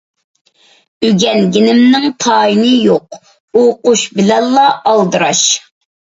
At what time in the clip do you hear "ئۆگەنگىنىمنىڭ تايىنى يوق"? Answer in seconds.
1.07-3.17